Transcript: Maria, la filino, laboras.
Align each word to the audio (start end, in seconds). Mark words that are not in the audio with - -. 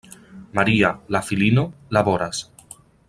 Maria, 0.59 0.89
la 1.17 1.21
filino, 1.27 1.67
laboras. 1.99 2.41